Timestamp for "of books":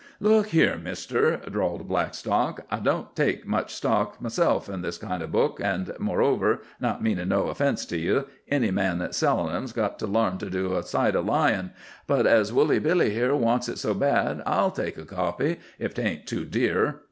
5.21-5.61